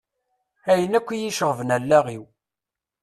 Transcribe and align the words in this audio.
Ayen 0.71 0.97
akk 0.99 1.09
iyi-iceɣben 1.11 1.73
allaɣ-iw. 1.77 2.23